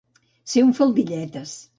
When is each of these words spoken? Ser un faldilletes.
Ser 0.53 0.63
un 0.69 0.73
faldilletes. 0.79 1.53